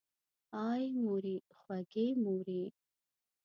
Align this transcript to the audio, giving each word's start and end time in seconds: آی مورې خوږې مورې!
آی 0.69 0.83
مورې 1.03 1.35
خوږې 1.59 2.07
مورې! 2.23 2.63